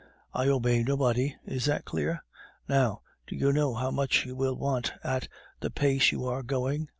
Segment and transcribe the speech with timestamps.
[0.33, 2.23] I obey nobody; is that clear?
[2.67, 5.27] Now, do you know how much you will want at
[5.59, 6.89] the pace you are going?